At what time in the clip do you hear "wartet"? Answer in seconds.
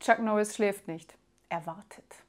1.66-2.24